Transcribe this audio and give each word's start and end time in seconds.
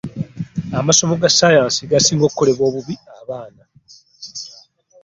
Amasomo 0.79 1.13
ga 1.21 1.29
sayansi 1.37 1.81
ge 1.83 1.89
gasinga 1.91 2.23
okukolebwa 2.25 2.63
obubi 2.69 2.95
abaana. 3.19 3.63